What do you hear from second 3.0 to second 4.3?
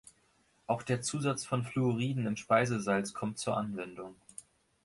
kommt zur Anwendung.